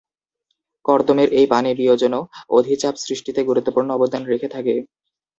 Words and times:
কর্দমের 0.85 1.29
এই 1.33 1.47
পানি 1.47 1.69
বিয়োজনও 1.79 2.21
অধিচাপ 2.49 2.93
সৃষ্টিতে 2.97 3.41
গুরুত্বপূর্ণ 3.43 3.89
অবদান 3.93 4.21
রেখে 4.25 4.47
থাকে। 4.47 4.73